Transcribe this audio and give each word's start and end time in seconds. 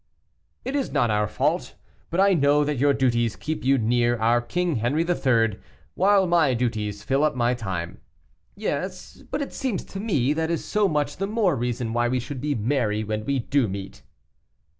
"It 0.65 0.75
is 0.75 0.91
not 0.91 1.11
our 1.11 1.27
fault, 1.27 1.75
but 2.09 2.19
I 2.19 2.33
know 2.33 2.63
that 2.63 2.79
your 2.79 2.91
duties 2.91 3.35
keep 3.35 3.63
you 3.63 3.77
near 3.77 4.17
our 4.17 4.41
King 4.41 4.77
Henry 4.77 5.05
III., 5.07 5.59
while 5.93 6.25
my 6.25 6.55
duties 6.55 7.03
fill 7.03 7.23
up 7.23 7.35
my 7.35 7.53
time." 7.53 7.99
"Yes, 8.55 9.21
but 9.29 9.43
it 9.43 9.53
seems 9.53 9.83
to 9.83 9.99
me 9.99 10.33
that 10.33 10.49
is 10.49 10.65
so 10.65 10.87
much 10.87 11.17
the 11.17 11.27
more 11.27 11.55
reason 11.55 11.93
why 11.93 12.07
we 12.07 12.19
should 12.19 12.41
be 12.41 12.55
merry 12.55 13.03
when 13.03 13.25
we 13.25 13.37
do 13.37 13.67
meet." 13.67 14.01